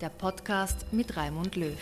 [0.00, 1.76] der Podcast mit Raimund Löw.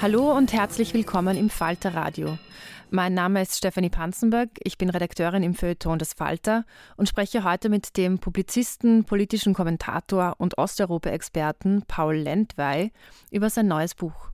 [0.00, 2.38] Hallo und herzlich willkommen im Falter Radio.
[2.90, 6.64] Mein Name ist Stefanie Panzenberg, ich bin Redakteurin im Feuilleton des Falter
[6.96, 12.92] und spreche heute mit dem Publizisten, politischen Kommentator und Osteuropa-Experten Paul Lendwey
[13.30, 14.30] über sein neues Buch.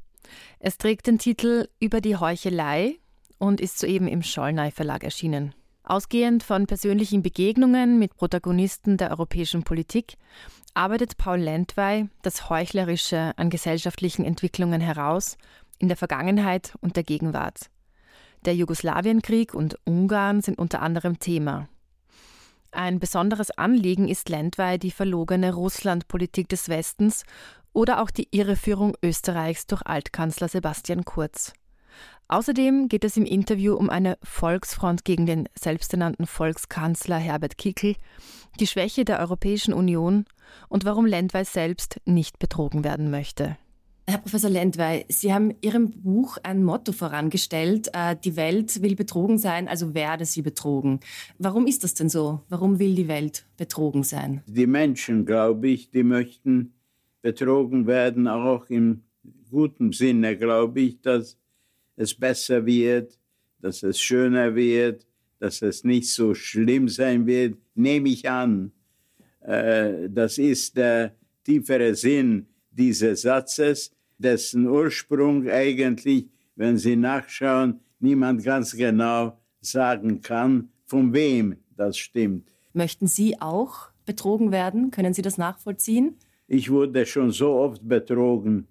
[0.58, 2.98] Es trägt den Titel Über die Heuchelei
[3.38, 5.54] und ist soeben im Schollnei Verlag erschienen.
[5.88, 10.19] Ausgehend von persönlichen Begegnungen mit Protagonisten der europäischen Politik
[10.75, 15.38] arbeitet Paul Lendwey das Heuchlerische an gesellschaftlichen Entwicklungen heraus
[15.78, 17.71] in der Vergangenheit und der Gegenwart.
[18.44, 21.71] Der Jugoslawienkrieg und Ungarn sind unter anderem Thema.
[22.70, 27.25] Ein besonderes Anliegen ist Lendwey die verlogene Russlandpolitik des Westens
[27.72, 31.55] oder auch die Irreführung Österreichs durch Altkanzler Sebastian Kurz.
[32.28, 37.94] Außerdem geht es im Interview um eine Volksfront gegen den selbsternannten Volkskanzler Herbert Kickl,
[38.60, 40.26] die Schwäche der Europäischen Union
[40.69, 43.56] und warum Lendwey selbst nicht betrogen werden möchte.
[44.06, 49.37] Herr Professor Lendwey, Sie haben Ihrem Buch ein Motto vorangestellt, äh, die Welt will betrogen
[49.37, 51.00] sein, also werde sie betrogen.
[51.38, 52.41] Warum ist das denn so?
[52.48, 54.42] Warum will die Welt betrogen sein?
[54.47, 56.72] Die Menschen, glaube ich, die möchten
[57.20, 59.03] betrogen werden, auch im
[59.50, 61.38] guten Sinne, glaube ich, dass
[61.98, 63.19] es besser wird,
[63.60, 65.06] dass es schöner wird,
[65.38, 68.72] dass es nicht so schlimm sein wird, nehme ich an.
[69.41, 71.14] Äh, das ist der
[71.44, 80.70] tiefere Sinn dieses Satzes, dessen Ursprung eigentlich, wenn Sie nachschauen, niemand ganz genau sagen kann,
[80.87, 82.48] von wem das stimmt.
[82.72, 84.91] Möchten Sie auch betrogen werden?
[84.91, 86.16] Können Sie das nachvollziehen?
[86.47, 88.69] Ich wurde schon so oft betrogen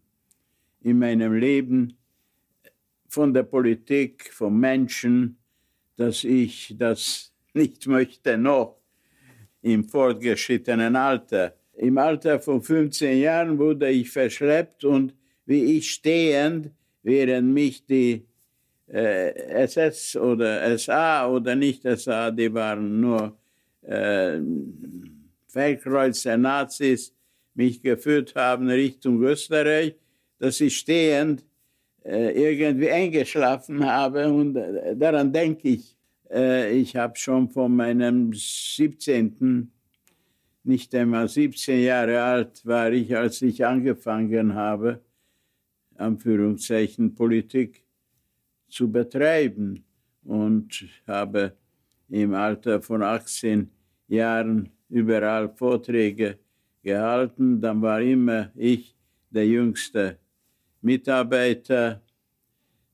[0.81, 1.96] in meinem Leben,
[3.17, 5.39] von der Politik, vom Menschen,
[5.95, 8.77] dass ich das nicht möchte noch
[9.63, 11.55] im fortgeschrittenen Alter.
[11.73, 15.15] Im Alter von 15 Jahren wurde ich verschleppt und
[15.47, 16.69] wie ich stehend,
[17.01, 18.23] während mich die
[18.87, 19.33] äh,
[19.65, 23.35] SS oder SA oder nicht SA, die waren nur
[23.81, 24.39] äh,
[25.47, 27.15] verkreuzte Nazis,
[27.55, 29.95] mich geführt haben Richtung Österreich,
[30.37, 31.46] dass ich stehend
[32.09, 35.97] irgendwie eingeschlafen habe und äh, daran denke ich.
[36.29, 39.71] Äh, ich habe schon von meinem 17.,
[40.63, 45.01] nicht einmal 17 Jahre alt war ich, als ich angefangen habe,
[45.95, 47.83] Anführungszeichen Politik
[48.67, 49.85] zu betreiben
[50.23, 51.53] und habe
[52.09, 53.69] im Alter von 18
[54.07, 56.37] Jahren überall Vorträge
[56.83, 57.61] gehalten.
[57.61, 58.95] Dann war immer ich
[59.29, 60.19] der Jüngste
[60.81, 62.01] Mitarbeiter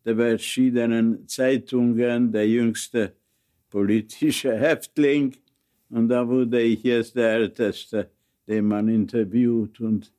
[0.05, 3.13] der verschiedenen Zeitungen, der jüngste
[3.69, 5.35] politische Häftling.
[5.89, 8.09] Und da wurde ich jetzt der Älteste,
[8.47, 9.79] den man interviewt.
[9.79, 10.11] Und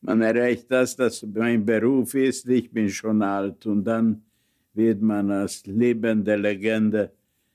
[0.00, 2.48] man erreicht das, dass mein Beruf ist.
[2.48, 3.64] Ich bin schon alt.
[3.66, 4.22] Und dann
[4.74, 7.12] wird man als lebende Legende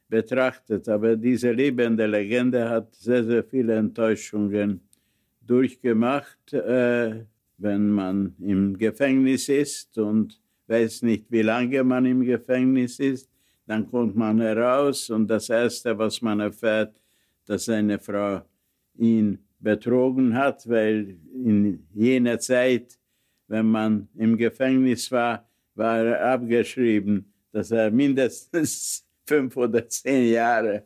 [0.07, 0.87] betrachtet.
[0.87, 4.81] Aber diese lebende Legende hat sehr, sehr viele Enttäuschungen
[5.41, 7.25] durchgemacht, äh,
[7.57, 13.29] wenn man im Gefängnis ist und weiß nicht, wie lange man im Gefängnis ist.
[13.65, 17.01] Dann kommt man heraus und das Erste, was man erfährt,
[17.45, 18.41] dass seine Frau
[18.95, 22.97] ihn betrogen hat, weil in jener Zeit,
[23.47, 30.83] wenn man im Gefängnis war, war er abgeschrieben, dass er mindestens fünf oder zehn Jahre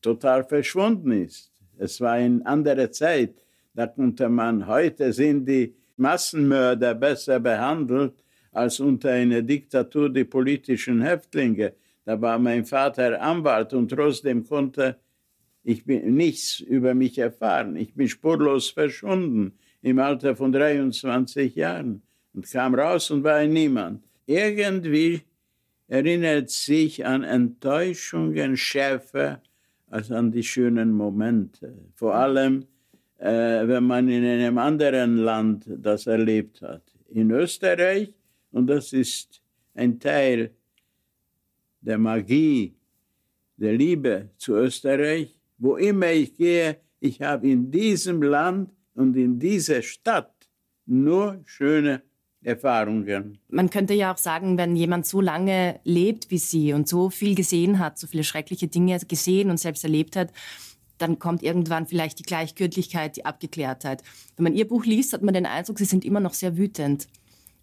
[0.00, 1.52] total verschwunden ist.
[1.78, 3.44] Es war eine andere Zeit.
[3.74, 8.22] Da konnte man, heute sind die Massenmörder besser behandelt
[8.52, 11.74] als unter einer Diktatur die politischen Häftlinge.
[12.04, 14.96] Da war mein Vater Anwalt und trotzdem konnte
[15.62, 17.76] ich nichts über mich erfahren.
[17.76, 22.02] Ich bin spurlos verschwunden im Alter von 23 Jahren
[22.32, 24.04] und kam raus und war ein Niemand.
[24.26, 25.22] Irgendwie
[25.88, 29.42] erinnert sich an Enttäuschungen schärfer
[29.88, 31.74] als an die schönen Momente.
[31.94, 32.66] Vor allem,
[33.18, 36.82] äh, wenn man in einem anderen Land das erlebt hat.
[37.08, 38.12] In Österreich,
[38.52, 39.40] und das ist
[39.74, 40.50] ein Teil
[41.80, 42.74] der Magie,
[43.56, 49.38] der Liebe zu Österreich, wo immer ich gehe, ich habe in diesem Land und in
[49.38, 50.32] dieser Stadt
[50.86, 52.02] nur schöne
[52.42, 53.38] Erfahrungen.
[53.48, 57.34] Man könnte ja auch sagen, wenn jemand so lange lebt wie Sie und so viel
[57.34, 60.32] gesehen hat, so viele schreckliche Dinge gesehen und selbst erlebt hat,
[60.98, 64.02] dann kommt irgendwann vielleicht die Gleichgültigkeit, die Abgeklärtheit.
[64.36, 67.06] Wenn man Ihr Buch liest, hat man den Eindruck, Sie sind immer noch sehr wütend.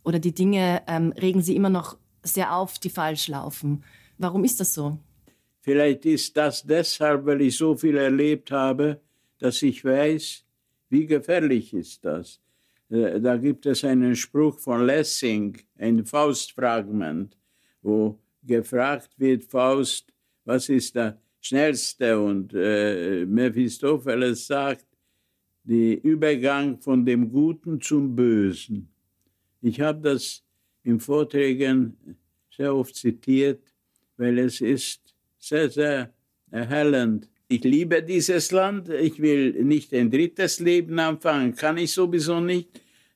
[0.03, 3.83] Oder die Dinge ähm, regen Sie immer noch sehr auf, die falsch laufen.
[4.17, 4.97] Warum ist das so?
[5.61, 8.99] Vielleicht ist das deshalb, weil ich so viel erlebt habe,
[9.39, 10.43] dass ich weiß,
[10.89, 12.39] wie gefährlich ist das.
[12.89, 17.37] Äh, da gibt es einen Spruch von Lessing, ein Faustfragment,
[17.81, 20.13] wo gefragt wird, Faust,
[20.45, 22.19] was ist der schnellste?
[22.19, 24.87] Und äh, Mephistopheles sagt,
[25.63, 28.89] der Übergang von dem Guten zum Bösen.
[29.61, 30.43] Ich habe das
[30.83, 32.17] in Vorträgen
[32.55, 33.63] sehr oft zitiert,
[34.17, 36.13] weil es ist sehr, sehr
[36.51, 37.29] erhellend.
[37.47, 42.69] Ich liebe dieses Land, ich will nicht ein drittes Leben anfangen, kann ich sowieso nicht.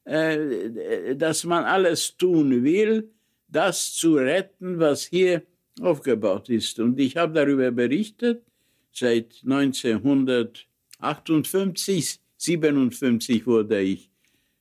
[0.07, 3.11] Äh, dass man alles tun will,
[3.49, 5.43] das zu retten, was hier
[5.81, 6.79] aufgebaut ist.
[6.79, 8.43] Und ich habe darüber berichtet
[8.91, 14.09] seit 1958, 57 wurde ich,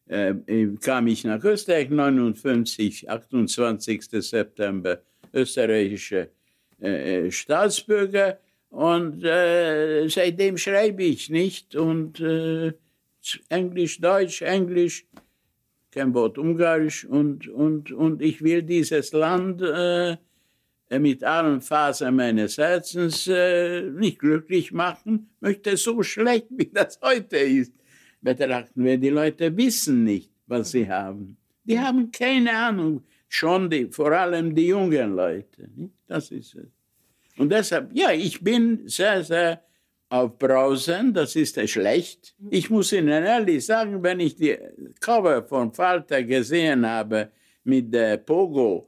[0.09, 0.35] äh,
[0.81, 4.03] kam ich nach Österreich, 59, 28.
[4.23, 5.01] September,
[5.33, 6.31] österreichische
[6.81, 8.41] äh, Staatsbürger.
[8.71, 12.73] Und äh, seitdem schreibe ich nicht und äh,
[13.49, 15.07] Englisch, Deutsch, Englisch,
[15.91, 20.19] kein Wort Ungarisch und, und, und ich will dieses Land äh,
[20.91, 27.39] mit allen Fasern meines Herzens äh, nicht glücklich machen, möchte so schlecht, wie das heute
[27.39, 27.73] ist,
[28.21, 28.97] betrachten wir.
[28.99, 31.37] Die Leute wissen nicht, was sie haben.
[31.65, 35.69] Die haben keine Ahnung, schon die, vor allem die jungen Leute.
[35.75, 35.95] Nicht?
[36.07, 36.69] Das ist es.
[37.37, 39.63] Und deshalb, ja, ich bin sehr, sehr
[40.09, 42.35] aufbrausen, das ist schlecht.
[42.51, 44.57] Ich muss Ihnen ehrlich sagen, wenn ich die
[45.01, 47.31] Cover von Falter gesehen habe
[47.65, 48.87] mit der Pogo,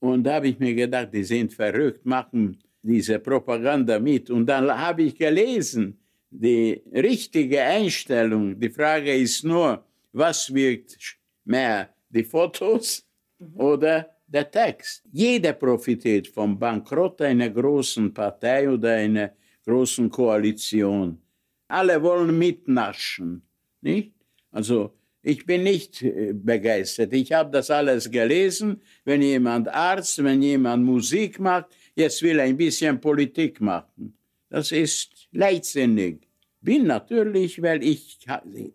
[0.00, 4.30] und da habe ich mir gedacht, die sind verrückt, machen diese Propaganda mit.
[4.30, 5.98] Und dann habe ich gelesen,
[6.30, 13.06] die richtige Einstellung, die Frage ist nur, was wirkt mehr, die Fotos
[13.54, 15.02] oder der Text?
[15.12, 19.32] Jeder profitiert vom Bankrott einer großen Partei oder einer
[19.66, 21.20] großen Koalition.
[21.68, 23.42] Alle wollen mitnaschen,
[23.80, 24.14] nicht?
[24.50, 27.12] Also ich bin nicht äh, begeistert.
[27.12, 28.80] Ich habe das alles gelesen.
[29.04, 34.16] Wenn jemand Arzt, wenn jemand Musik macht, jetzt will er ein bisschen Politik machen.
[34.48, 36.26] Das ist leichtsinnig.
[36.60, 38.18] Bin natürlich, weil ich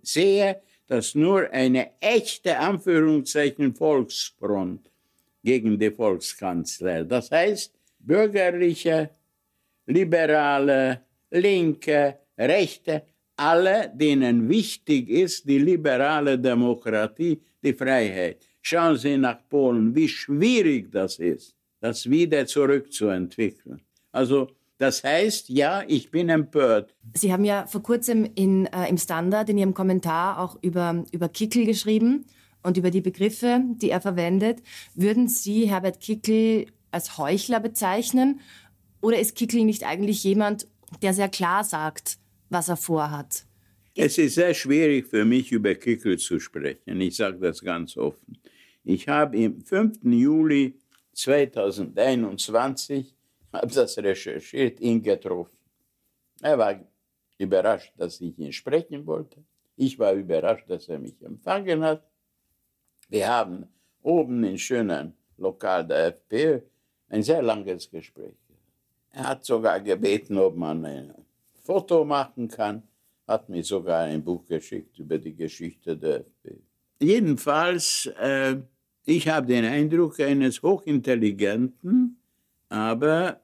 [0.02, 4.90] sehe, dass nur eine echte Anführungszeichen Volksfront
[5.44, 9.12] gegen die Volkskanzler, das heißt bürgerliche
[9.88, 13.04] Liberale, Linke, Rechte,
[13.38, 18.42] alle, denen wichtig ist die liberale Demokratie, die Freiheit.
[18.62, 23.82] Schauen Sie nach Polen, wie schwierig das ist, das wieder zurückzuentwickeln.
[24.12, 26.94] Also das heißt, ja, ich bin empört.
[27.14, 31.30] Sie haben ja vor kurzem in, äh, im Standard in Ihrem Kommentar auch über, über
[31.30, 32.26] Kickel geschrieben
[32.62, 34.62] und über die Begriffe, die er verwendet.
[34.94, 38.42] Würden Sie Herbert Kickel als Heuchler bezeichnen
[39.02, 40.68] oder ist Kickl nicht eigentlich jemand,
[41.02, 42.18] der sehr klar sagt,
[42.56, 43.46] was er vorhat?
[43.96, 47.02] Es ist sehr schwierig für mich, über Kickl zu sprechen.
[47.02, 48.38] Ich sage das ganz offen.
[48.84, 50.00] Ich habe am 5.
[50.04, 50.80] Juli
[51.14, 53.16] 2021,
[53.54, 55.58] habe das recherchiert, ihn getroffen.
[56.42, 56.80] Er war
[57.38, 59.44] überrascht, dass ich ihn sprechen wollte.
[59.76, 62.04] Ich war überrascht, dass er mich empfangen hat.
[63.10, 63.68] Wir haben
[64.02, 66.62] oben in schönen Lokal der FPÖ
[67.10, 68.36] ein sehr langes Gespräch.
[69.12, 71.25] Er hat sogar gebeten, ob man ein
[71.66, 72.84] Foto machen kann,
[73.28, 76.60] hat mir sogar ein Buch geschickt über die Geschichte der FPÖ.
[77.02, 78.58] Jedenfalls, äh,
[79.04, 82.18] ich habe den Eindruck eines hochintelligenten,
[82.70, 83.42] aber,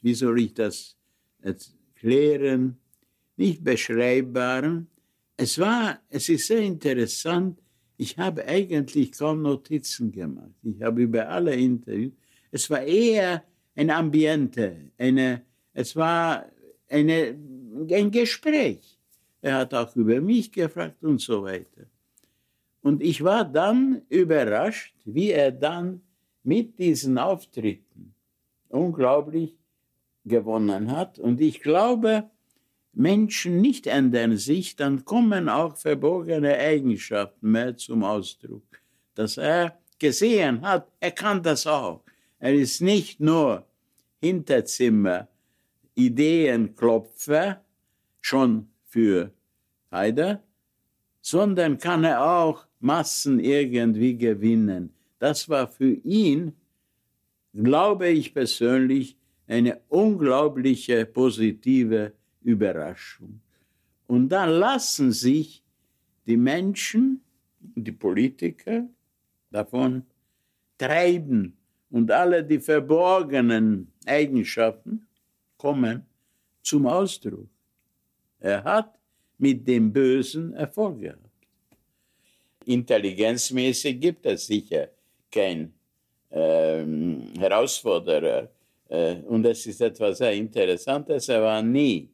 [0.00, 0.96] wie soll ich das
[1.40, 2.78] erklären,
[3.36, 4.88] nicht beschreibbaren.
[5.36, 7.60] Es war, es ist sehr interessant,
[7.98, 10.54] ich habe eigentlich kaum Notizen gemacht.
[10.62, 12.12] Ich habe über alle Interviews.
[12.50, 13.42] Es war eher
[13.74, 15.42] ein Ambiente, eine,
[15.72, 16.46] es war
[16.88, 17.36] eine,
[17.90, 18.98] ein Gespräch.
[19.40, 21.86] Er hat auch über mich gefragt und so weiter.
[22.82, 26.00] Und ich war dann überrascht, wie er dann
[26.42, 28.14] mit diesen Auftritten
[28.68, 29.54] unglaublich
[30.24, 31.18] gewonnen hat.
[31.18, 32.30] Und ich glaube,
[32.92, 38.80] Menschen nicht ändern sich, dann kommen auch verborgene Eigenschaften mehr zum Ausdruck.
[39.14, 42.02] Dass er gesehen hat, er kann das auch.
[42.38, 43.66] Er ist nicht nur
[44.20, 45.28] Hinterzimmer,
[45.94, 47.64] Ideenklopfer,
[48.26, 49.30] schon für
[49.92, 50.42] Haider,
[51.20, 54.92] sondern kann er auch Massen irgendwie gewinnen.
[55.20, 56.52] Das war für ihn,
[57.54, 59.16] glaube ich persönlich,
[59.46, 63.40] eine unglaubliche positive Überraschung.
[64.08, 65.62] Und dann lassen sich
[66.26, 67.20] die Menschen,
[67.60, 68.88] die Politiker
[69.52, 70.02] davon
[70.78, 71.56] treiben
[71.90, 75.06] und alle die verborgenen Eigenschaften
[75.56, 76.04] kommen
[76.62, 77.48] zum Ausdruck.
[78.46, 78.96] Er hat
[79.38, 81.18] mit dem Bösen Erfolg gehabt.
[82.64, 84.88] Intelligenzmäßig gibt es sicher
[85.32, 85.72] kein
[86.30, 88.48] ähm, Herausforderer.
[88.88, 92.08] Äh, und es ist etwas sehr Interessantes, er war nie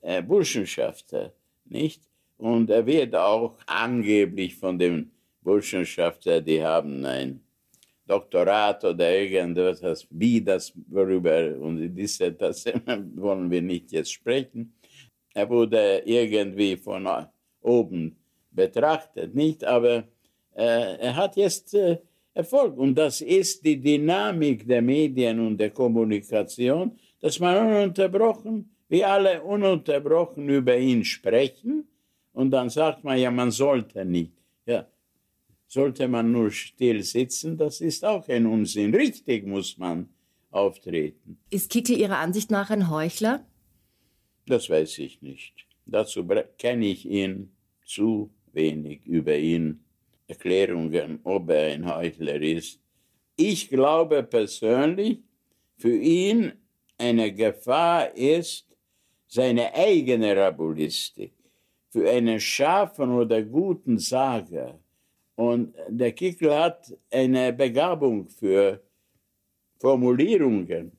[0.00, 1.32] äh, Burschenschafter,
[1.64, 2.02] nicht?
[2.38, 5.10] Und er wird auch angeblich von den
[5.40, 7.40] Burschenschafter, die haben ein
[8.06, 12.66] Doktorat oder irgendwas, wie das worüber und diese, das
[13.16, 14.72] wollen wir nicht jetzt sprechen.
[15.34, 17.08] Er wurde irgendwie von
[17.60, 18.16] oben
[18.50, 19.64] betrachtet, nicht?
[19.64, 20.04] Aber
[20.54, 21.98] äh, er hat jetzt äh,
[22.34, 29.08] Erfolg und das ist die Dynamik der Medien und der Kommunikation, dass man ununterbrochen wir
[29.08, 31.88] alle ununterbrochen über ihn sprechen
[32.34, 34.34] und dann sagt man ja, man sollte nicht.
[34.66, 34.86] Ja,
[35.66, 38.94] sollte man nur still sitzen, das ist auch ein Unsinn.
[38.94, 40.10] Richtig muss man
[40.50, 41.38] auftreten.
[41.48, 43.46] Ist Kickel Ihrer Ansicht nach ein Heuchler?
[44.46, 45.54] Das weiß ich nicht.
[45.86, 46.26] Dazu
[46.58, 47.52] kenne ich ihn
[47.84, 49.84] zu wenig über ihn.
[50.26, 52.80] Erklärungen, ob er ein Heuchler ist.
[53.36, 55.18] Ich glaube persönlich,
[55.76, 56.52] für ihn
[56.96, 58.66] eine Gefahr ist,
[59.26, 61.32] seine eigene Rabulistik
[61.92, 64.78] für einen scharfen oder guten Sager.
[65.34, 68.82] Und der Kickel hat eine Begabung für
[69.78, 70.92] Formulierungen.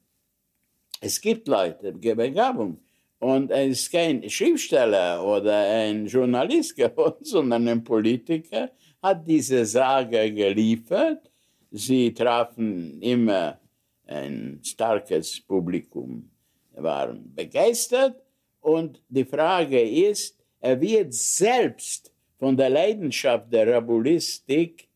[1.01, 2.79] Es gibt Leute, Begabung.
[3.23, 8.69] Und er ist kein Schriftsteller oder ein Journalist geworden, sondern ein Politiker,
[9.01, 11.31] hat diese Sage geliefert.
[11.71, 13.61] Sie trafen immer
[14.07, 16.29] ein starkes Publikum,
[16.75, 18.21] waren begeistert
[18.59, 24.89] und die Frage ist, er wird selbst von der Leidenschaft der Rabulistik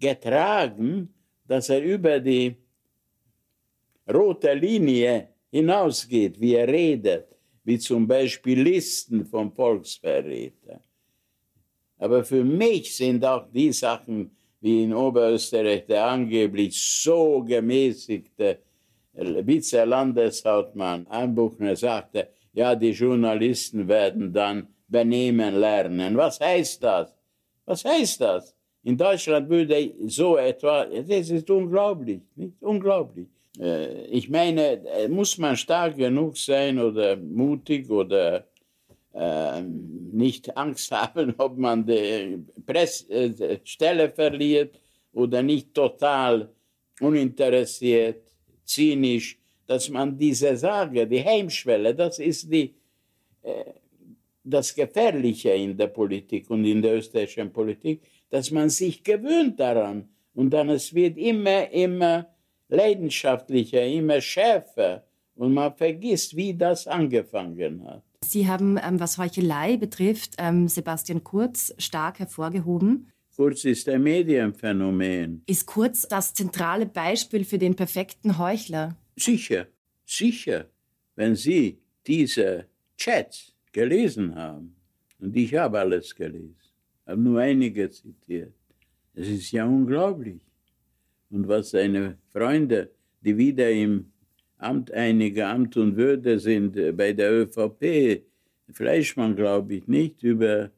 [0.00, 1.14] getragen,
[1.46, 2.56] dass er über die
[4.12, 7.35] rote Linie hinausgeht, wie er redet,
[7.66, 10.80] wie zum Beispiel Listen vom Volksverräter.
[11.98, 14.30] Aber für mich sind auch die Sachen,
[14.60, 18.60] wie in Oberösterreich der angeblich so gemäßigte
[19.14, 26.16] Vize-Landeshauptmann Anbuchner sagte, ja, die Journalisten werden dann benehmen lernen.
[26.16, 27.14] Was heißt das?
[27.64, 28.54] Was heißt das?
[28.84, 32.62] In Deutschland würde so etwa, das ist unglaublich, nicht?
[32.62, 33.26] Unglaublich.
[33.60, 38.46] Äh, ich meine, äh, muss man stark genug sein oder mutig oder
[39.12, 44.80] äh, nicht Angst haben, ob man die Press äh, verliert
[45.12, 46.48] oder nicht total
[47.00, 48.22] uninteressiert,
[48.64, 52.74] zynisch dass man diese Sage, die Heimschwelle, das ist die,
[53.42, 53.64] äh,
[54.44, 60.08] das Gefährliche in der Politik und in der österreichischen Politik, dass man sich gewöhnt daran
[60.34, 62.26] und dann es wird immer, immer
[62.68, 65.04] leidenschaftlicher, immer schärfer
[65.34, 68.02] und man vergisst, wie das angefangen hat.
[68.22, 73.12] Sie haben, ähm, was Heuchelei betrifft, ähm, Sebastian Kurz stark hervorgehoben.
[73.36, 75.42] Kurz ist ein Medienphänomen.
[75.46, 78.96] Ist Kurz das zentrale Beispiel für den perfekten Heuchler?
[79.16, 79.66] Sicher,
[80.06, 80.66] sicher.
[81.14, 84.74] Wenn Sie diese Chats gelesen haben,
[85.18, 86.56] und ich habe alles gelesen,
[87.06, 88.54] habe nur einige zitiert,
[89.14, 90.40] es ist ja unglaublich.
[91.30, 92.90] Und was seine Freunde,
[93.20, 94.12] die wieder im
[94.58, 98.22] Amt, einige Amt und Würde sind, äh, bei der ÖVP,
[98.72, 100.70] Fleischmann glaube ich nicht, über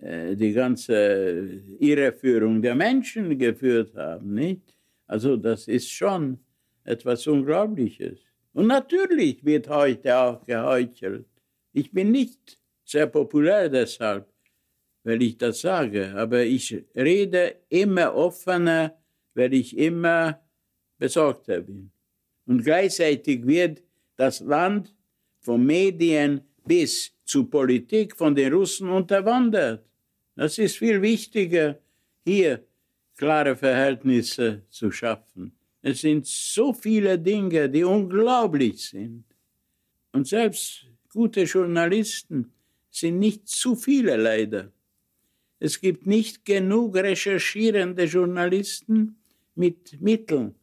[0.00, 4.76] äh, die ganze Irreführung der Menschen geführt haben, nicht?
[5.06, 6.38] Also das ist schon
[6.84, 8.20] etwas Unglaubliches.
[8.52, 11.26] Und natürlich wird heute auch geheuchelt.
[11.72, 14.26] Ich bin nicht sehr populär deshalb,
[15.04, 18.94] weil ich das sage, aber ich rede immer offener,
[19.34, 20.40] weil ich immer
[20.98, 21.90] besorgter bin.
[22.46, 23.82] Und gleichzeitig wird
[24.16, 24.94] das Land
[25.40, 29.84] von Medien bis zu Politik von den Russen unterwandert.
[30.36, 31.78] Das ist viel wichtiger,
[32.24, 32.64] hier
[33.16, 35.52] klare Verhältnisse zu schaffen.
[35.82, 39.24] Es sind so viele Dinge, die unglaublich sind.
[40.12, 42.52] Und selbst gute Journalisten
[42.90, 44.70] sind nicht zu viele leider.
[45.58, 49.16] Es gibt nicht genug recherchierende Journalisten
[49.54, 50.54] mit Mitteln.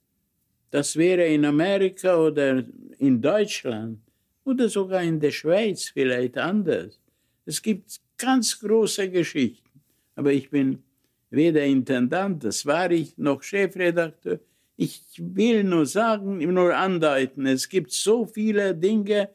[0.72, 2.63] Das wäre in Amerika oder
[2.98, 4.00] in Deutschland
[4.43, 7.00] oder sogar in der Schweiz vielleicht anders.
[7.46, 9.81] Es gibt ganz große Geschichten.
[10.15, 10.84] Aber ich bin
[11.29, 14.39] weder Intendant, das war ich, noch Chefredakteur.
[14.75, 19.29] Ich will nur sagen, nur andeuten, es gibt so viele Dinge,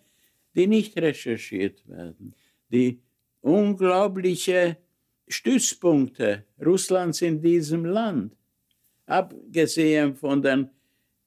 [0.54, 2.34] die nicht recherchiert werden.
[2.70, 3.00] Die
[3.40, 4.78] unglaubliche
[5.28, 8.34] Stützpunkte Russlands in diesem Land,
[9.06, 10.68] abgesehen von den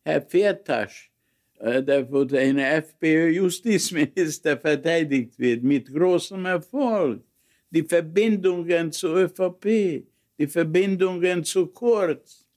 [0.03, 1.11] Herr Pfertasch,
[1.59, 7.23] äh, der von einem FPÖ-Justizminister verteidigt wird, mit großem Erfolg.
[7.69, 10.05] Die Verbindungen zur ÖVP,
[10.37, 12.47] die Verbindungen zu Kurz,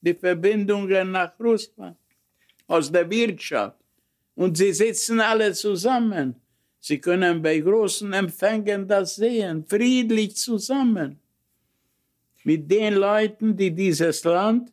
[0.00, 1.96] die Verbindungen nach Russland,
[2.66, 3.78] aus der Wirtschaft.
[4.34, 6.36] Und sie sitzen alle zusammen.
[6.80, 11.21] Sie können bei großen Empfängen das sehen, friedlich zusammen.
[12.44, 14.72] Mit den Leuten, die dieses Land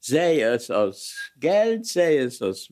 [0.00, 2.70] sei es aus Geld, sei es aus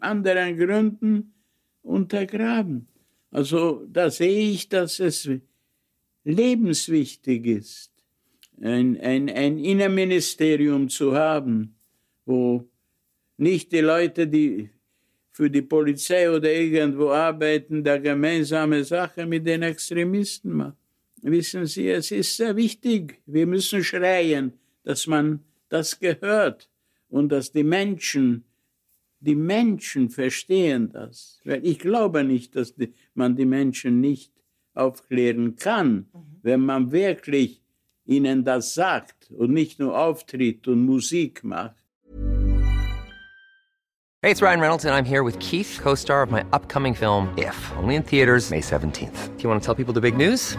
[0.00, 1.34] anderen Gründen,
[1.82, 2.88] untergraben.
[3.30, 5.28] Also da sehe ich, dass es
[6.24, 7.92] lebenswichtig ist,
[8.60, 11.74] ein, ein, ein Innenministerium zu haben,
[12.24, 12.64] wo
[13.36, 14.70] nicht die Leute, die
[15.32, 20.83] für die Polizei oder irgendwo arbeiten, da gemeinsame Sache mit den Extremisten machen.
[21.26, 23.22] Wissen Sie, es ist sehr wichtig.
[23.24, 26.68] Wir müssen schreien, dass man das gehört
[27.08, 28.44] und dass die Menschen,
[29.20, 31.40] die Menschen verstehen das.
[31.44, 34.32] Weil ich glaube nicht, dass die, man die Menschen nicht
[34.74, 36.40] aufklären kann, mhm.
[36.42, 37.62] wenn man wirklich
[38.04, 41.82] ihnen das sagt und nicht nur auftritt und Musik macht.
[44.22, 47.56] Hey, it's Ryan Reynolds and I'm here with Keith, co-star of my upcoming film If,
[47.78, 49.36] only in theaters May 17th.
[49.36, 50.58] Do you want to tell people the big news?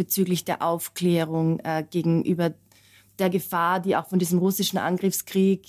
[0.00, 2.54] Bezüglich der Aufklärung äh, gegenüber
[3.18, 5.66] der Gefahr, die auch von diesem russischen Angriffskrieg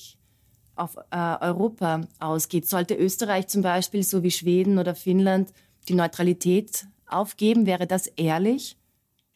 [0.76, 2.66] auf äh, Europa ausgeht.
[2.66, 5.52] Sollte Österreich zum Beispiel, so wie Schweden oder Finnland,
[5.90, 7.66] die Neutralität aufgeben?
[7.66, 8.78] Wäre das ehrlich?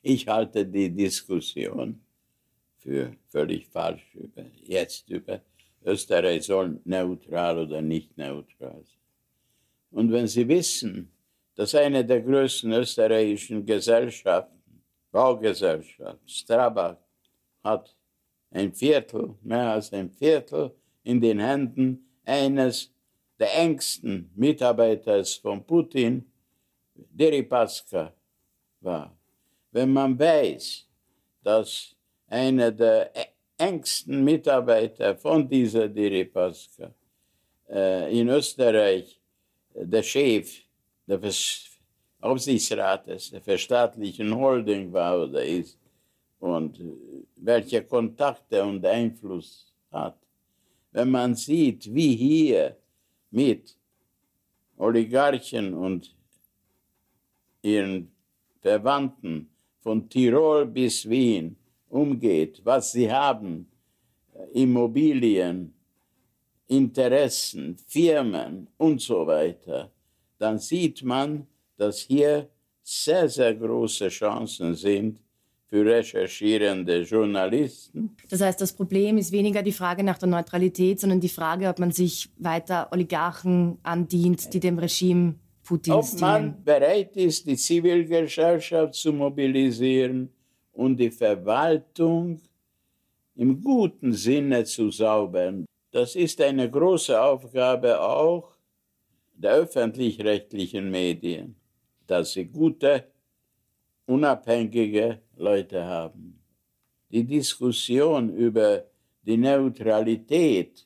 [0.02, 2.00] Ich halte die Diskussion
[2.78, 5.42] für völlig falsch über, jetzt über
[5.84, 9.04] Österreich soll neutral oder nicht neutral sein.
[9.92, 11.12] Und wenn Sie wissen,
[11.56, 14.55] dass eine der größten österreichischen Gesellschaften
[15.16, 16.98] Baugesellschaft Strabag
[17.64, 17.96] hat
[18.52, 22.92] ein Viertel, mehr als ein Viertel in den Händen eines
[23.40, 26.30] der engsten Mitarbeiters von Putin,
[26.94, 28.14] Deripaska,
[28.82, 29.18] war.
[29.72, 30.86] Wenn man weiß,
[31.44, 31.96] dass
[32.28, 33.10] einer der
[33.58, 36.94] engsten Mitarbeiter von dieser Deripaska
[37.70, 39.18] äh, in Österreich
[39.74, 40.62] der Chef
[41.08, 41.18] der
[42.26, 45.78] Aufsichtsrates der verstaatlichen Holding war oder ist
[46.40, 46.82] und
[47.36, 50.18] welche Kontakte und Einfluss hat.
[50.92, 52.76] Wenn man sieht, wie hier
[53.30, 53.78] mit
[54.78, 56.16] Oligarchen und
[57.62, 58.12] ihren
[58.60, 59.50] Verwandten
[59.82, 61.56] von Tirol bis Wien
[61.90, 63.68] umgeht, was sie haben
[64.54, 65.74] Immobilien,
[66.68, 69.92] Interessen, Firmen und so weiter,
[70.40, 72.50] dann sieht man, dass hier
[72.84, 75.20] sehr, sehr große Chancen sind
[75.68, 78.16] für recherchierende Journalisten.
[78.30, 81.80] Das heißt, das Problem ist weniger die Frage nach der Neutralität, sondern die Frage, ob
[81.80, 88.94] man sich weiter Oligarchen andient, die dem Regime Putins Ob man bereit ist, die Zivilgesellschaft
[88.94, 90.30] zu mobilisieren
[90.74, 92.40] und die Verwaltung
[93.36, 95.66] im guten Sinne zu saubern.
[95.92, 98.56] Das ist eine große Aufgabe auch
[99.34, 101.56] der öffentlich-rechtlichen Medien,
[102.08, 103.06] dass sie gute,
[104.06, 106.40] unabhängige Leute haben.
[107.10, 108.84] Die Diskussion über
[109.24, 110.86] die Neutralität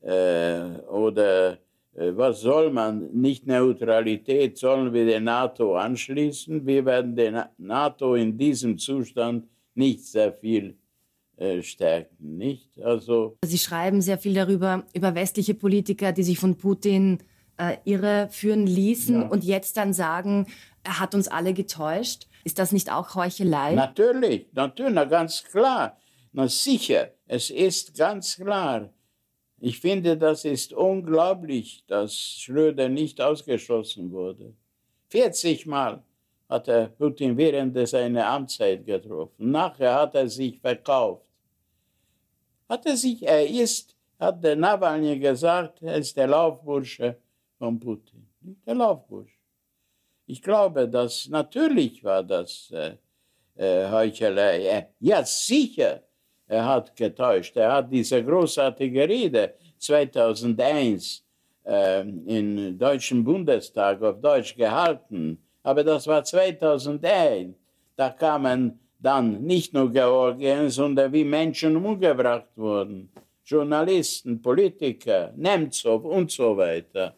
[0.00, 1.58] äh, oder
[1.94, 6.66] äh, was soll man, nicht Neutralität, sollen wir der NATO anschließen?
[6.66, 10.76] Wir werden der NATO in diesem Zustand nicht sehr viel
[11.36, 12.80] äh, stärken, nicht?
[12.82, 17.18] Also Sie schreiben sehr viel darüber, über westliche Politiker, die sich von Putin
[17.60, 19.28] äh, irreführen ließen Ja.
[19.28, 20.46] und jetzt dann sagen,
[20.82, 22.26] er hat uns alle getäuscht.
[22.44, 23.74] Ist das nicht auch Heuchelei?
[23.74, 25.98] Natürlich, natürlich, na ganz klar.
[26.32, 28.88] Na sicher, es ist ganz klar.
[29.58, 34.54] Ich finde, das ist unglaublich, dass Schröder nicht ausgeschlossen wurde.
[35.08, 36.02] 40 Mal
[36.48, 39.50] hat er Putin während seiner Amtszeit getroffen.
[39.50, 41.26] Nachher hat er sich verkauft.
[42.68, 47.16] Hat er sich, er ist, hat der Nawalny gesagt, er ist der Laufbursche
[47.60, 48.26] von Putin.
[48.66, 49.36] Der Laufbursche.
[50.26, 52.96] Ich glaube, dass natürlich war das äh,
[53.54, 54.88] äh, Heuchelei.
[54.98, 56.02] Ja, sicher,
[56.46, 57.56] er hat getäuscht.
[57.56, 61.22] Er hat diese großartige Rede 2001
[61.66, 65.38] äh, im Deutschen Bundestag auf Deutsch gehalten.
[65.62, 67.54] Aber das war 2001.
[67.94, 73.10] Da kamen dann nicht nur Georgien, sondern wie Menschen umgebracht wurden.
[73.44, 77.16] Journalisten, Politiker, Nemtsov und so weiter.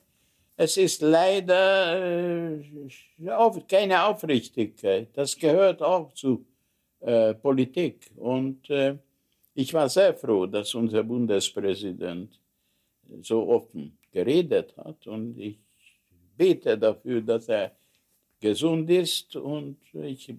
[0.62, 5.08] Es ist leider äh, keine Aufrichtigkeit.
[5.12, 6.46] Das gehört auch zu
[7.00, 8.12] äh, Politik.
[8.14, 8.96] Und äh,
[9.54, 12.38] ich war sehr froh, dass unser Bundespräsident
[13.22, 15.04] so offen geredet hat.
[15.08, 15.58] Und ich
[16.36, 17.72] bete dafür, dass er
[18.38, 19.34] gesund ist.
[19.34, 20.32] Und ich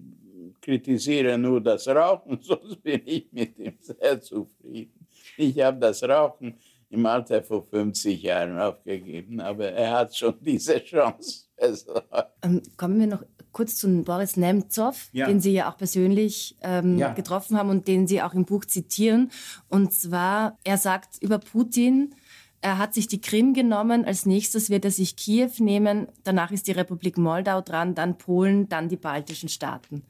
[0.62, 5.06] kritisiere nur das Rauchen, sonst bin ich mit ihm sehr zufrieden.
[5.36, 6.58] Ich habe das Rauchen
[6.94, 11.44] im Alter von 50 Jahren aufgegeben, aber er hat schon diese Chance.
[11.56, 11.94] Also,
[12.76, 15.26] kommen wir noch kurz zu Boris Nemtsov, Ja.
[15.26, 17.12] den Sie ja auch persönlich ähm, Ja.
[17.12, 19.30] getroffen haben und den Sie auch im Buch zitieren.
[19.68, 22.14] Und zwar, er sagt über Putin,
[22.60, 26.66] er hat sich die Krim genommen, als nächstes wird er sich Kiew nehmen, danach ist
[26.66, 30.02] die Republik Moldau dran, dann Polen, dann die baltischen Staaten.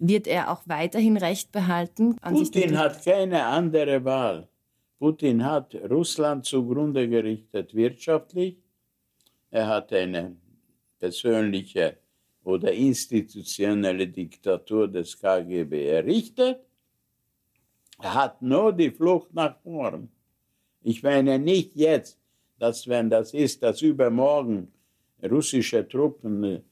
[0.00, 2.16] Wird er auch weiterhin Recht behalten?
[2.16, 4.48] Putin hat keine andere Wahl.
[4.98, 8.56] Putin hat Russland zugrunde gerichtet wirtschaftlich.
[9.50, 10.36] Er hat eine
[10.98, 11.98] persönliche
[12.44, 16.60] oder institutionelle Diktatur des KGB errichtet.
[18.00, 20.08] Er hat nur die Flucht nach vorn.
[20.82, 22.18] Ich meine nicht jetzt,
[22.58, 24.72] dass wenn das ist, dass übermorgen
[25.22, 26.62] russische Truppen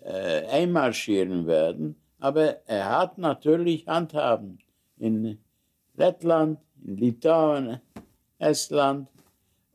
[0.00, 4.58] äh, einmarschieren werden, aber er hat natürlich Handhaben
[4.98, 5.38] in
[5.94, 7.80] Lettland, Litauen,
[8.38, 9.08] Estland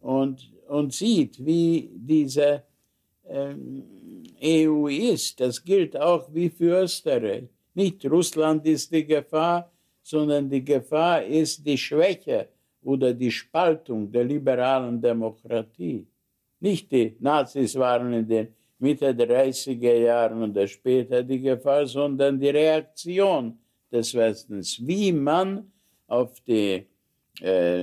[0.02, 2.63] und, und sieht, wie diese
[3.28, 3.84] ähm,
[4.43, 5.39] EU ist.
[5.39, 7.43] Das gilt auch wie für Österreich.
[7.74, 9.71] Nicht Russland ist die Gefahr,
[10.02, 12.50] sondern die Gefahr ist die Schwäche
[12.84, 16.06] oder die Spaltung der liberalen Demokratie.
[16.60, 18.47] Nicht die Nazis waren in den
[18.80, 23.58] Mitte der 30er Jahren oder später die Gefahr, sondern die Reaktion
[23.91, 25.71] des Westens, wie man
[26.08, 26.86] auf die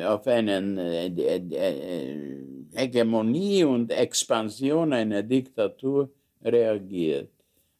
[0.05, 6.11] auf einen äh, äh, äh, Hegemonie und Expansion einer Diktatur
[6.43, 7.31] reagiert.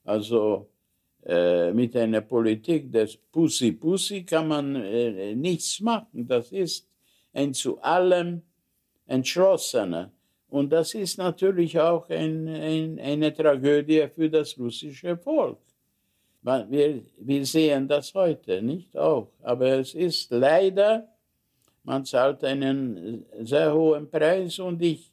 [0.03, 0.69] Also
[1.25, 6.27] äh, mit einer Politik des Pussy-Pussy kann man äh, nichts machen.
[6.27, 6.87] Das ist
[7.33, 8.41] ein zu allem
[9.05, 10.11] entschlossener.
[10.49, 15.59] Und das ist natürlich auch ein, ein, eine Tragödie für das russische Volk.
[16.41, 19.31] Wir, wir sehen das heute nicht auch.
[19.41, 21.07] Aber es ist leider,
[21.89, 25.11] man zahlt einen sehr hohen Preis und ich,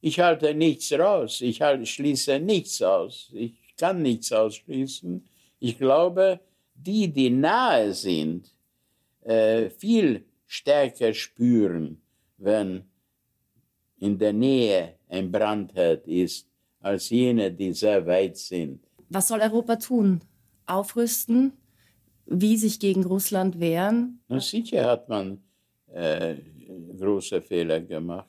[0.00, 1.40] ich halte nichts raus.
[1.40, 3.30] Ich halte, schließe nichts aus.
[3.32, 5.24] Ich kann nichts ausschließen.
[5.60, 6.40] Ich glaube,
[6.74, 8.52] die, die nahe sind,
[9.22, 12.02] äh, viel stärker spüren,
[12.36, 12.82] wenn
[14.00, 16.48] in der Nähe ein Brandherd ist,
[16.80, 18.80] als jene, die sehr weit sind.
[19.08, 20.20] Was soll Europa tun?
[20.66, 21.52] Aufrüsten?
[22.26, 24.20] Wie sich gegen Russland wehren?
[24.26, 25.42] Na sicher hat man
[25.92, 26.36] äh,
[26.98, 28.26] große Fehler gemacht.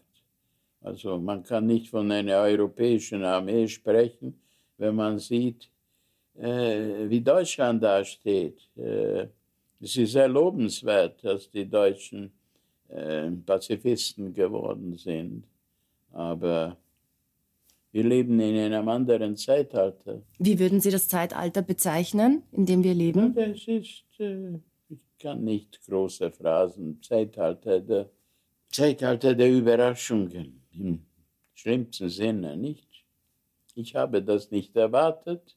[0.82, 4.39] Also man kann nicht von einer europäischen Armee sprechen,
[4.78, 5.69] wenn man sieht,
[6.38, 8.69] äh, wie Deutschland dasteht.
[8.78, 9.28] Äh,
[9.82, 12.32] es ist sehr lobenswert, dass die Deutschen
[12.88, 15.43] äh, Pazifisten geworden sind.
[16.12, 16.78] Aber
[17.91, 20.22] wir leben in einem anderen Zeitalter.
[20.38, 23.34] Wie würden Sie das Zeitalter bezeichnen, in dem wir leben?
[23.34, 24.60] Das ist, äh,
[25.19, 28.10] kann nicht große Phrasen, Zeitalter der,
[28.71, 31.05] Zeitalter der Überraschungen im
[31.53, 32.88] schlimmsten Sinne, nicht?
[33.75, 35.55] Ich habe das nicht erwartet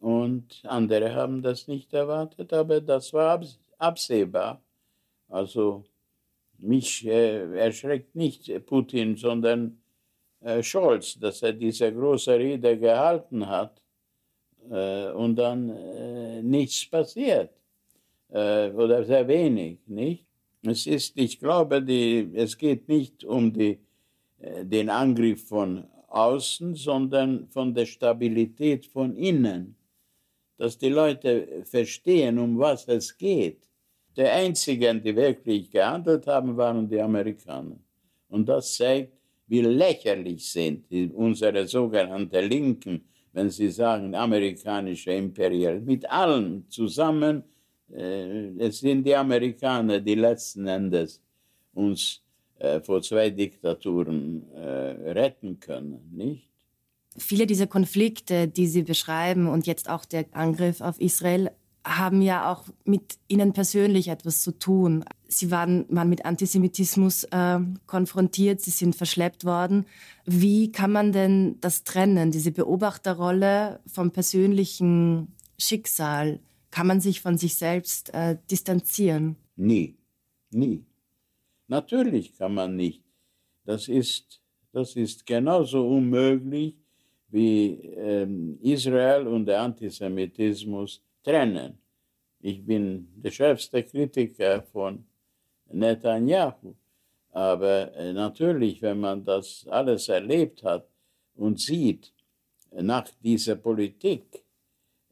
[0.00, 3.42] und andere haben das nicht erwartet, aber das war
[3.78, 4.62] absehbar.
[5.28, 5.84] Also
[6.58, 9.80] mich äh, erschreckt nicht Putin, sondern
[10.40, 13.82] äh, Scholz, dass er diese große Rede gehalten hat
[14.70, 17.50] äh, und dann äh, nichts passiert
[18.30, 20.26] äh, oder sehr wenig, nicht?
[20.62, 23.78] Es ist, ich glaube, die, es geht nicht um die,
[24.38, 29.76] äh, den Angriff von außen, sondern von der Stabilität von innen,
[30.56, 33.68] dass die Leute verstehen, um was es geht.
[34.16, 37.78] Die einzigen, die wirklich gehandelt haben, waren die Amerikaner.
[38.28, 39.12] Und das zeigt,
[39.46, 45.80] wie lächerlich sind unsere sogenannten Linken, wenn sie sagen, amerikanische Imperial.
[45.80, 47.44] Mit allem zusammen,
[47.88, 51.22] es sind die Amerikaner, die letzten Endes
[51.74, 52.22] uns
[52.58, 56.48] äh, vor zwei Diktaturen äh, retten können, nicht?
[57.18, 61.50] Viele dieser Konflikte, die Sie beschreiben und jetzt auch der Angriff auf Israel,
[61.84, 65.04] haben ja auch mit Ihnen persönlich etwas zu tun.
[65.28, 69.86] Sie waren, waren mit Antisemitismus äh, konfrontiert, Sie sind verschleppt worden.
[70.24, 76.40] Wie kann man denn das trennen, diese Beobachterrolle vom persönlichen Schicksal?
[76.76, 79.36] Kann man sich von sich selbst äh, distanzieren?
[79.56, 79.96] Nie,
[80.50, 80.84] nie.
[81.68, 83.02] Natürlich kann man nicht.
[83.64, 86.76] Das ist, das ist genauso unmöglich
[87.30, 91.78] wie ähm, Israel und der Antisemitismus trennen.
[92.40, 95.02] Ich bin der schärfste Kritiker von
[95.72, 96.74] Netanyahu.
[97.30, 100.86] Aber äh, natürlich, wenn man das alles erlebt hat
[101.36, 102.12] und sieht,
[102.70, 104.44] nach dieser Politik,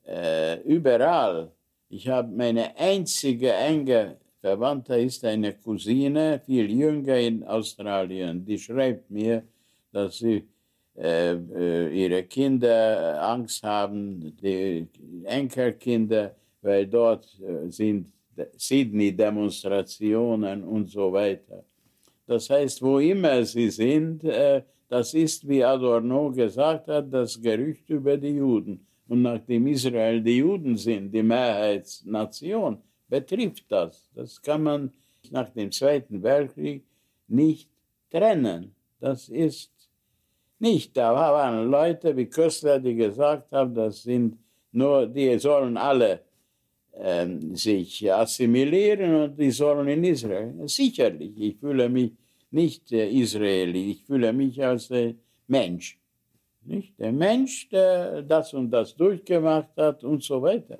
[0.06, 1.53] äh, überall,
[1.94, 9.08] ich habe meine einzige enge Verwandte ist eine Cousine, viel jünger in Australien, die schreibt
[9.10, 9.44] mir,
[9.92, 10.44] dass sie
[10.96, 14.88] äh, äh, ihre Kinder Angst haben, die
[15.22, 18.12] Enkelkinder, weil dort äh, sind
[18.56, 21.62] Sydney-Demonstrationen und so weiter.
[22.26, 24.24] Das heißt, wo immer sie sind,
[24.88, 28.84] das ist, wie Adorno gesagt hat, das Gerücht über die Juden.
[29.08, 34.08] Und nachdem Israel die Juden sind, die Mehrheitsnation, betrifft das.
[34.14, 34.92] Das kann man
[35.30, 36.84] nach dem Zweiten Weltkrieg
[37.28, 37.68] nicht
[38.10, 38.74] trennen.
[39.00, 39.70] Das ist
[40.58, 40.96] nicht.
[40.96, 44.38] Da waren Leute wie Köstler, die gesagt haben, das sind
[44.72, 46.20] nur, die sollen alle
[46.94, 50.54] ähm, sich assimilieren und die sollen in Israel.
[50.66, 52.12] Sicherlich, ich fühle mich
[52.50, 55.14] nicht äh, Israeli, ich fühle mich als äh,
[55.46, 55.98] Mensch.
[56.64, 56.98] Nicht?
[56.98, 60.78] Der Mensch, der das und das durchgemacht hat und so weiter.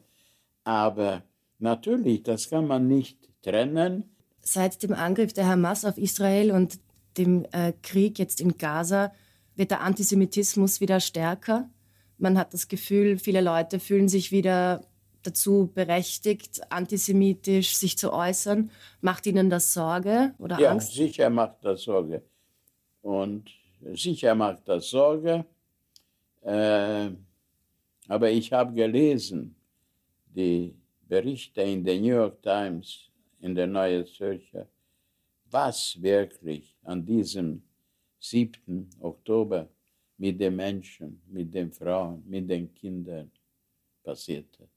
[0.65, 1.23] Aber
[1.59, 4.15] natürlich, das kann man nicht trennen.
[4.41, 6.79] Seit dem Angriff der Hamas auf Israel und
[7.17, 9.13] dem äh, Krieg jetzt in Gaza
[9.57, 11.69] wird der Antisemitismus wieder stärker.
[12.19, 14.83] Man hat das Gefühl, viele Leute fühlen sich wieder
[15.23, 18.71] dazu berechtigt, antisemitisch sich zu äußern.
[19.01, 20.95] Macht Ihnen das Sorge oder ja, Angst?
[20.95, 22.23] Ja, sicher macht das Sorge.
[23.03, 23.51] Und
[23.95, 25.45] sicher macht das Sorge.
[26.45, 27.11] Äh,
[28.07, 29.57] aber ich habe gelesen,
[30.27, 30.75] die
[31.09, 34.69] Berichte in der New York Times, in der Neue Zürcher,
[35.51, 37.63] was wirklich an diesem
[38.19, 38.91] 7.
[39.01, 39.69] Oktober
[40.19, 43.31] mit den Menschen, mit den Frauen, mit den Kindern
[44.03, 44.69] passierte.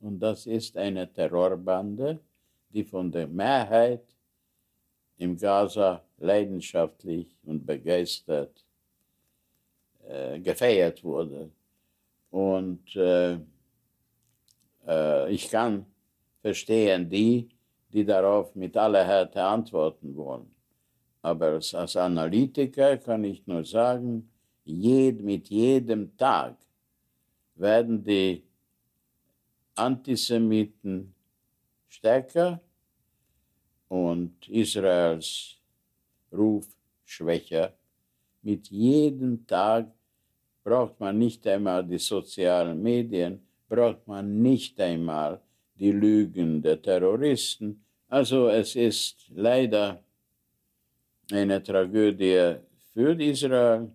[0.00, 2.20] Und das ist eine Terrorbande,
[2.68, 4.04] die von der Mehrheit
[5.16, 8.65] im Gaza leidenschaftlich und begeistert
[10.08, 11.50] äh, gefeiert wurde.
[12.30, 13.38] Und äh,
[14.86, 15.86] äh, ich kann
[16.40, 17.48] verstehen die,
[17.92, 20.54] die darauf mit aller Härte antworten wollen.
[21.22, 24.30] Aber als Analytiker kann ich nur sagen,
[24.64, 26.56] jed, mit jedem Tag
[27.54, 28.44] werden die
[29.74, 31.14] Antisemiten
[31.88, 32.60] stärker
[33.88, 35.56] und Israels
[36.32, 36.66] Ruf
[37.04, 37.75] schwächer.
[38.46, 39.92] Mit jedem Tag
[40.62, 45.40] braucht man nicht einmal die sozialen Medien, braucht man nicht einmal
[45.74, 47.84] die Lügen der Terroristen.
[48.06, 50.00] Also es ist leider
[51.32, 52.54] eine Tragödie
[52.92, 53.90] für Israel,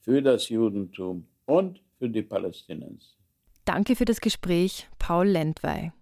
[0.00, 3.14] für das Judentum und für die Palästinenser.
[3.64, 5.92] Danke für das Gespräch, Paul Lendwey.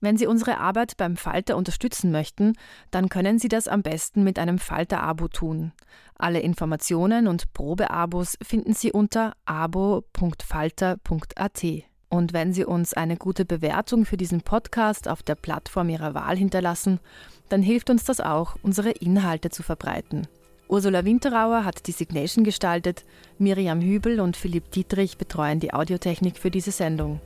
[0.00, 2.54] Wenn Sie unsere Arbeit beim Falter unterstützen möchten,
[2.90, 5.72] dann können Sie das am besten mit einem Falter-Abo tun.
[6.16, 11.64] Alle Informationen und Probeabos finden Sie unter abo.falter.at.
[12.10, 16.36] Und wenn Sie uns eine gute Bewertung für diesen Podcast auf der Plattform Ihrer Wahl
[16.36, 17.00] hinterlassen,
[17.48, 20.26] dann hilft uns das auch, unsere Inhalte zu verbreiten.
[20.68, 23.04] Ursula Winterauer hat die Signation gestaltet,
[23.38, 27.20] Miriam Hübel und Philipp Dietrich betreuen die Audiotechnik für diese Sendung.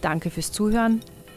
[0.00, 1.00] Danke fürs Zuhören,